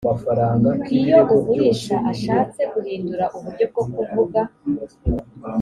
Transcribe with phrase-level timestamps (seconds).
[0.99, 4.39] iyo ugurisha ashatse guhindura uburyo bwo kuvuga